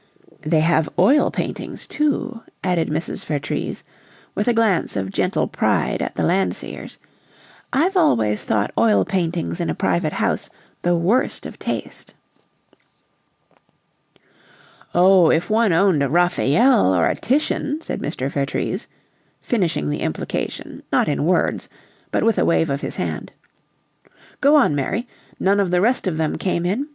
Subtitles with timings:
[0.41, 3.23] "They have oil paintings, too," added Mrs.
[3.23, 3.83] Vertrees,
[4.33, 6.97] with a glance of gentle pride at the Landseers.
[7.71, 10.49] "I've always thought oil paintings in a private house
[10.81, 12.15] the worst of taste."
[14.95, 18.27] "Oh, if one owned a Raphael or a Titian!" said Mr.
[18.27, 18.87] Vertrees,
[19.39, 21.69] finishing the implication, not in words,
[22.09, 23.31] but with a wave of his hand.
[24.39, 25.07] "Go on, Mary.
[25.39, 26.89] None of the rest of them came in?